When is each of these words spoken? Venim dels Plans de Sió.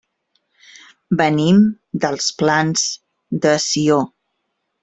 Venim 1.19 1.59
dels 2.05 2.31
Plans 2.41 2.89
de 3.45 3.55
Sió. 3.71 4.01